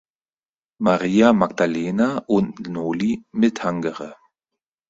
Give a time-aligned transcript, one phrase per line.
[0.79, 4.15] Maria Magdalena und Noli me tangere.